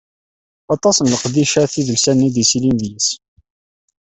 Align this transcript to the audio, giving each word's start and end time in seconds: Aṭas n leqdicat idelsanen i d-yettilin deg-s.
Aṭas 0.75 0.97
n 0.99 1.09
leqdicat 1.13 1.73
idelsanen 1.81 2.27
i 2.27 2.29
d-yettilin 2.33 2.77
deg-s. 2.83 3.07